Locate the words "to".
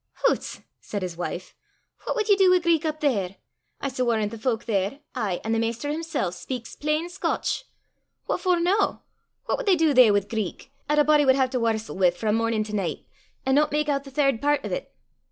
11.49-11.59, 12.63-12.75